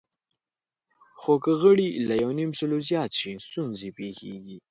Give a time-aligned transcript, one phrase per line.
[1.21, 4.57] خو که غړي له یونیمسلو زیات شي، ستونزې پېښېږي.